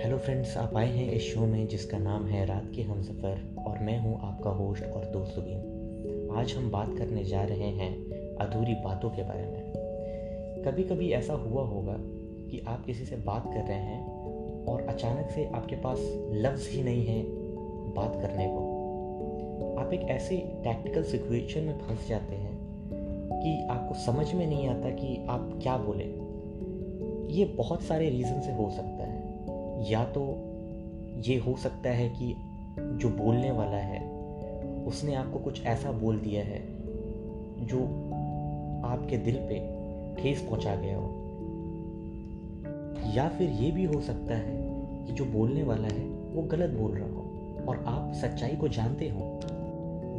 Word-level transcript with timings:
Friends 0.00 0.56
आप 0.56 0.76
आए 0.76 0.88
हैं 0.88 1.12
इस 1.12 1.22
शो 1.22 1.40
में 1.40 1.68
जिसका 1.68 1.98
नाम 1.98 2.26
है 2.26 2.46
रात 2.46 2.72
के 2.76 2.82
हम 2.82 3.02
सफ़र 3.02 3.54
और 3.66 3.78
मैं 3.78 3.98
हूँ 3.98 4.20
आपका 4.22 4.50
होस्ट 4.50 4.84
और 4.84 5.04
दोस्त 5.04 5.34
सुबीन 5.34 6.30
आज 6.36 6.52
हम 6.52 6.70
बात 6.70 6.94
करने 6.98 7.24
जा 7.24 7.42
रहे 7.42 7.68
हैं 7.68 7.90
अधूरी 8.36 8.74
बातों 8.74 9.10
के 9.10 9.22
बारे 9.22 9.42
में। 9.42 9.72
कभी 10.66 10.82
कभी 10.82 11.10
ऐसा 11.10 11.32
हुआ 11.32 11.62
होगा 11.62 11.96
कि 12.50 12.64
आप 12.68 12.84
किसी 12.84 13.04
से 13.04 13.16
बात 13.16 13.44
कर 13.44 13.60
रहे 13.60 13.78
हैं 13.78 14.06
और 14.64 14.80
अचानक 14.80 15.30
से 15.30 15.46
आपके 15.46 15.76
पास 15.76 15.98
लफ्ज़ 16.32 16.68
ही 16.70 16.82
नहीं 16.82 17.06
है 17.06 17.22
बात 17.94 18.18
करने 18.22 18.46
को। 18.48 19.76
आप 19.78 19.92
एक 19.92 20.00
ऐसे 20.00 20.36
टैक्टिकल 20.36 21.02
सिचुएशन 21.02 21.60
में 21.60 21.78
फंस 21.78 22.08
जाते 22.08 22.36
हैं 22.36 22.58
कि 23.42 23.66
आपको 23.70 23.94
समझ 23.94 24.34
में 24.34 24.46
नहीं 24.46 24.68
आता 24.68 24.90
कि 24.90 25.26
आप 25.28 25.58
क्या 25.62 25.76
बोलें। 25.76 26.20
ये 27.30 27.44
बहुत 27.44 27.82
सारे 27.82 28.10
रीज़न 28.10 28.40
से 28.40 28.52
हो 28.52 28.70
सकता 28.70 29.04
है। 29.04 29.19
या 29.88 30.04
तो 30.04 30.46
ये 31.16 31.38
हो 31.38 31.56
सकता 31.56 31.90
है 31.90 32.08
कि 32.08 32.36
जो 32.78 33.08
बोलने 33.08 33.50
वाला 33.50 33.76
है, 33.76 34.20
उसने 34.84 35.14
आपको 35.14 35.38
कुछ 35.38 35.66
ऐसा 35.66 35.92
बोल 35.92 36.18
दिया 36.18 36.44
है, 36.44 36.66
जो 37.66 37.78
आपके 38.86 39.16
दिल 39.16 39.34
पे 39.34 39.80
ठेस 40.22 40.42
पहुँचा 40.42 40.76
गया 40.76 40.96
हो। 40.96 41.16
या 43.14 43.28
फिर 43.28 43.50
ये 43.50 43.70
भी 43.70 43.84
हो 43.84 44.00
सकता 44.00 44.34
है 44.34 44.56
कि 45.06 45.12
जो 45.12 45.24
बोलने 45.24 45.62
वाला 45.62 45.88
है, 45.88 46.04
वो 46.08 46.42
गलत 46.42 46.70
बोल 46.70 46.92
रहा 46.92 47.08
हो, 47.08 47.20
और 47.68 47.84
आप 47.86 48.12
सच्चाई 48.14 48.56
को 48.56 48.68
जानते 48.68 49.08
हो। 49.08 49.40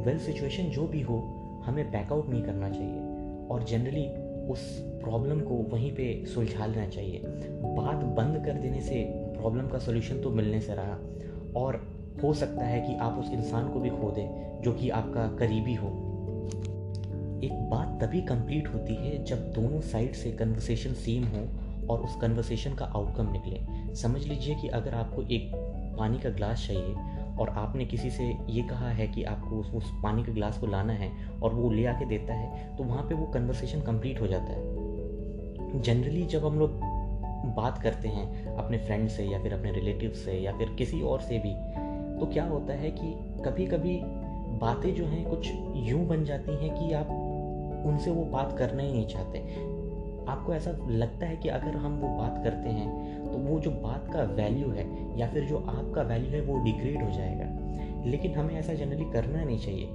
वेल 0.05 0.19
सिचुएशन 0.19 0.63
जो 0.63 0.87
भी 0.87 1.01
हो, 1.01 1.17
हमें 1.65 1.91
बैकआउट 1.91 2.29
नहीं 2.29 2.41
करना 2.41 2.69
चाहिए, 2.69 2.99
और 3.47 3.63
जनरली 3.63 4.07
उस 4.49 4.79
प्रॉब्लम 4.79 5.39
को 5.39 5.55
वहीं 5.55 5.91
पे 5.91 6.25
सुलझा 6.25 6.65
लेना 6.65 6.87
चाहिए। 6.87 7.21
बात 7.63 7.95
बंद 7.95 8.45
कर 8.45 8.53
देने 8.53 8.81
से 8.81 9.03
प्रॉब्लम 9.09 9.67
का 9.67 9.77
सोल्यूशन 9.77 10.21
तो 10.21 10.29
मिलने 10.29 10.61
से 10.61 10.73
रहा। 10.73 10.99
और 11.55 12.01
हो 12.23 12.33
सकता 12.33 12.65
है 12.65 12.81
कि 12.81 12.95
आप 12.95 13.17
उस 13.19 13.31
इंसान 13.31 13.69
को 13.69 13.79
भी 13.79 13.89
खो 13.89 14.11
दें, 14.11 14.61
जो 14.61 14.73
कि 14.73 14.89
आपका 14.89 15.27
करीबी 15.27 15.73
हो। 15.73 15.87
एक 17.43 17.53
बात 17.53 18.03
तभी 18.03 18.21
कंप्लीट 18.21 18.67
होती 18.67 18.95
है 18.95 19.23
जब 19.23 19.51
दोनों 19.51 19.81
साइड 19.81 20.13
से 20.13 20.31
कन्वर्सेशन 20.31 20.93
सेम 20.93 21.23
हो 21.23 21.47
और 21.93 22.01
उस 22.01 22.15
कन्वर्सेशन 22.21 22.75
का 22.75 22.85
आउटकम 22.85 23.31
निकले। 23.31 23.95
समझ 23.95 24.27
लीजिए 24.27 24.55
कि 24.55 24.67
अगर 24.67 24.93
आपको 24.93 25.21
एक 25.21 25.51
पानी 25.99 26.17
का 26.17 26.29
ग्लास 26.29 26.67
चाहिए 26.67 26.95
और 27.41 27.49
आपने 27.49 27.85
किसी 27.85 28.09
से 28.09 28.37
ये 28.49 28.61
कहा 28.61 28.89
है 28.89 29.07
कि 29.07 29.23
आपको 29.23 29.55
उस, 29.55 29.71
उस 29.73 29.91
पानी 30.03 30.23
के 30.23 30.31
ग्लास 30.31 30.57
को 30.57 30.67
लाना 30.67 30.93
है 30.93 31.11
और 31.43 31.53
वो 31.53 31.71
ले 31.71 31.85
आके 31.85 32.05
देता 32.05 32.33
है 32.33 32.75
तो 32.77 32.83
वहाँ 32.83 33.03
पे 33.03 33.15
वो 33.15 33.25
कन्वर्सेशन 33.25 33.81
कंप्लीट 33.81 34.21
हो 34.21 34.27
जाता 34.27 34.53
है। 34.53 35.81
जनरली 35.81 36.25
जब 36.25 36.45
हम 36.45 36.59
लोग 36.59 36.79
बात 37.55 37.77
करते 37.77 38.07
हैं 38.07 38.55
अपने 38.55 38.77
फ्रेंड 38.77 39.09
से 39.09 39.23
या 39.23 39.41
फिर 39.43 39.53
अपने 39.53 39.71
रिलेटिव 39.71 40.11
से 40.11 40.33
या 40.33 40.57
फिर 40.57 40.69
किसी 40.77 41.01
और 41.01 41.21
से 41.21 41.39
भी 41.39 41.53
तो 42.19 42.25
क्या 42.25 42.43
होता 42.45 42.73
है 42.73 42.91
कि 42.91 43.13
कभी 43.45 43.65
कभी 43.65 43.99
बातें 44.59 44.93
जो 44.95 45.05
हैं 45.05 45.25
कुछ 45.29 45.49
यूँ 45.75 46.05
बन 46.07 46.25
जाती 46.25 46.51
हैं 46.51 46.73
कि 46.75 46.93
आप 46.93 47.07
उनसे 47.85 48.11
वो 48.11 48.25
बात 48.25 48.55
करना 48.57 48.83
ही 48.83 48.91
नहीं 48.91 49.07
चाहते। 49.07 49.39
आपको 50.29 50.53
ऐसा 50.53 50.71
लगता 50.87 51.25
है 51.25 51.37
कि 51.37 51.49
अगर 51.49 51.77
हम 51.77 51.97
वो 51.97 52.17
बात 52.17 52.43
करते 52.43 52.69
हैं 52.69 53.21
तो 53.31 53.37
वो 53.37 53.59
जो 53.59 53.71
बात 53.71 54.13
का 54.13 54.23
वैल्यू 54.23 54.69
है, 54.71 55.19
या 55.19 55.27
फिर 55.27 55.43
जो 55.43 55.57
आपका 55.57 56.01
वैल्यू 56.01 56.31
है, 56.31 56.41
वो 56.41 56.63
डिग्रेड 56.63 57.03
हो 57.03 57.11
जाएगा। 57.11 57.61
लेकिन 58.05 58.35
हमें 58.35 58.55
ऐसा 58.55 58.73
जनरली 58.73 59.05
करना 59.05 59.43
नहीं 59.43 59.59
चाहिए। 59.59 59.89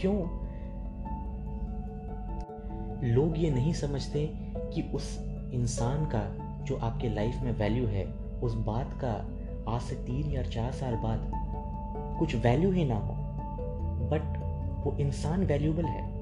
क्यों? 0.00 0.48
लोग 3.08 3.38
ये 3.38 3.50
नहीं 3.50 3.72
समझते 3.72 4.30
कि 4.56 4.82
उस 4.94 5.18
इंसान 5.52 6.04
का 6.04 6.48
जो 6.64 6.76
आपके 6.76 7.08
लाइफ 7.08 7.40
में 7.42 7.52
वैल्यू 7.52 7.86
है, 7.86 8.04
उस 8.42 8.54
बात 8.54 8.98
का 9.04 9.28
आज 9.74 9.80
से 9.80 9.94
तीन 9.94 10.30
या 10.30 10.42
चार 10.42 10.72
साल 10.72 10.94
बाद 10.94 11.32
कुछ 12.18 12.36
वैल्यू 12.36 12.72
ही 12.72 12.84
ना 12.84 12.96
हो। 12.96 13.14
बट 14.08 14.38
वो 14.86 14.96
इंसान 15.00 15.44
वैल्यूबल 15.44 15.84
है। 15.84 16.17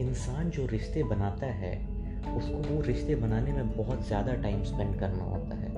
इंसान 0.00 0.50
जो 0.50 0.66
रिश्ते 0.66 1.02
बनाता 1.02 1.46
है, 1.46 1.88
उसको 2.36 2.74
वो 2.74 2.82
रिश्ते 2.82 3.14
बनाने 3.14 3.52
में 3.52 3.76
बहुत 3.76 4.06
ज़्यादा 4.06 4.34
टाइम 4.34 4.62
स्पेंड 4.64 4.98
करना 4.98 5.24
होता 5.24 5.56
है। 5.56 5.74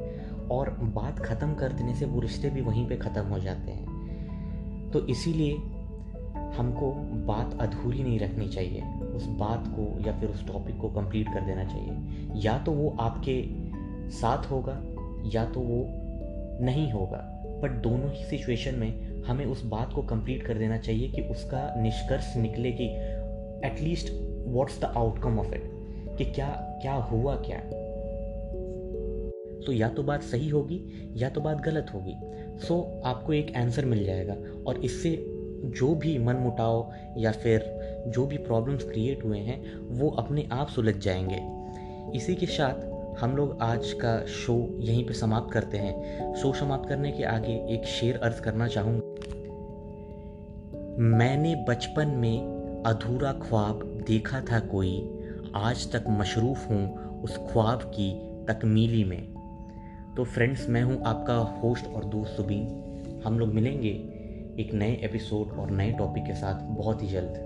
और 0.51 0.71
बात 0.71 1.19
ख़त्म 1.19 1.55
कर 1.55 1.73
देने 1.73 1.95
से 1.95 2.07
वो 2.07 2.21
रिश्ते 2.21 2.51
भी 2.51 2.61
वहीं 2.61 2.89
पे 2.89 2.97
ख़त्म 2.97 3.23
हो 3.23 3.39
जाते 3.39 3.73
हैं। 3.73 4.91
तो 4.91 5.07
इसीलिए 5.07 5.55
हमको 6.59 6.93
बात 7.27 7.59
अधूरी 7.61 8.03
नहीं 8.03 8.19
रखनी 8.19 8.49
चाहिए। 8.49 8.83
उस 9.17 9.27
बात 9.27 9.65
को 9.69 10.07
या 10.07 10.13
फिर 10.21 10.29
उस 10.29 10.47
टॉपिक 10.47 10.77
को 10.77 10.89
कंप्लीट 10.89 11.29
कर 11.29 11.41
देना 11.41 11.65
चाहिए। 11.65 12.41
या 12.41 12.59
तो 12.59 12.73
वो 12.73 12.97
आपके 13.01 13.43
साथ 14.11 14.51
होगा, 14.51 14.83
या 15.35 15.45
तो 15.45 15.61
वो 15.61 15.85
नहीं 16.65 16.93
होगा। 16.93 17.19
बट 17.63 17.71
दोनों 17.71 18.11
ही 18.13 18.25
सिचुएशन 18.25 18.75
में 18.75 19.23
हमें 19.23 19.47
उस 19.47 19.65
बात 19.65 19.93
को 19.93 20.03
कंप्लीट 20.03 20.43
कर 20.43 20.55
देना 20.55 20.79
चाहिए 20.79 21.09
कि 21.09 21.23
उसका 21.23 21.75
निष्कर्ष 21.77 22.37
निकले 22.37 22.73
कि 22.73 22.89
at least 23.65 24.13
what's 24.47 24.81
the 24.81 24.85
outcome 24.85 25.39
of 25.39 25.55
it 25.55 25.63
कि 26.19 26.25
क्या 26.25 26.79
क्या 26.83 26.95
हुआ 26.95 27.37
क्या? 27.37 27.59
तो 29.67 29.73
या 29.73 29.89
तो 29.89 30.03
बात 30.03 30.23
सही 30.23 30.49
होगी 30.49 31.13
या 31.17 31.29
तो 31.29 31.41
बात 31.41 31.61
गलत 31.61 31.87
होगी। 31.95 32.15
सो 32.59 33.01
so, 33.01 33.07
आपको 33.07 33.33
एक 33.33 33.57
आंसर 33.57 33.85
मिल 33.85 34.05
जाएगा। 34.05 34.37
और 34.67 34.79
इससे 34.79 35.27
जो 35.65 35.95
भी 35.95 36.19
मन 36.19 36.37
मुटाव 36.37 36.93
या 37.17 37.33
फिर 37.33 37.79
जो 38.09 38.27
भी 38.27 38.37
प्रॉब्लम्स 38.37 38.85
क्रिएट 38.85 39.25
हुए 39.25 39.39
हैं 39.39 39.79
वो 39.79 40.11
अपने 40.11 40.49
आप 40.53 40.69
सुलझ 40.69 40.97
जाएँगे। 40.97 41.41
इसी 42.17 42.35
के 42.35 42.47
साथ 42.47 42.99
हम 43.23 43.37
लोग 43.37 43.59
आज 43.63 43.93
का 43.93 44.27
शो 44.27 44.77
यहीं 44.81 45.07
पे 45.07 45.15
समाप्त 45.15 45.53
करते 45.53 45.79
हैं। 45.79 46.35
शो 46.35 46.53
समाप्त 46.53 46.89
करने 46.89 47.13
के 47.13 47.25
आगे 47.25 47.53
एक 47.53 47.85
शेर 47.85 48.17
अर्ज़ 48.17 48.41
करना 48.41 48.69
चाहूँगा। 48.69 49.15
मैंने 50.99 51.65
बचपन 51.69 52.09
में 52.09 52.58
अधूरा 52.87 53.33
ख्वाब 53.33 54.05
देखा 54.07 54.41
था 54.41 54.61
कोई, 54.61 55.21
आज 55.55 55.93
तक 55.93 56.05
मशरूफ़ 56.09 56.69
हूँ 56.69 57.23
उस 57.23 57.37
ख्वाब 57.37 57.79
की 57.79 58.13
तकमीली 58.49 59.05
में। 59.05 59.23
तो 60.17 60.25
फ्रेंड्स 60.25 60.69
मैं 60.69 60.83
हूँ 60.83 61.03
आपका 61.07 61.35
होस्ट 61.35 61.87
और 61.87 62.05
दोस्त 62.05 62.37
सुबीन। 62.37 63.23
हम 63.27 63.39
लोग 63.39 63.49
मिलेंगे 63.49 63.91
एक 64.59 64.71
नए 64.75 64.93
एपिसोड 64.93 65.59
और 65.59 65.71
नए 65.71 65.93
टॉपिक 65.93 66.25
के 66.25 66.35
साथ 66.35 66.63
बहुत 66.63 67.03
ही 67.03 67.09
जल्द। 67.09 67.45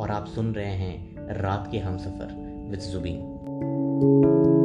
और 0.00 0.10
आप 0.10 0.26
सुन 0.26 0.54
रहे 0.54 0.72
हैं 0.72 1.26
रात 1.34 1.68
के 1.72 1.78
हम 1.78 1.98
सफ़र 1.98 2.34
विद 2.70 2.80
जुबीन 2.80 4.57